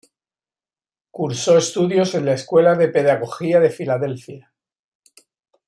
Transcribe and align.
Cursó 1.11 1.59
estudios 1.59 2.15
en 2.15 2.25
la 2.25 2.33
Escuela 2.33 2.73
de 2.73 2.87
Pedagogía 2.87 3.59
de 3.59 3.69
Filadelfia. 3.69 4.51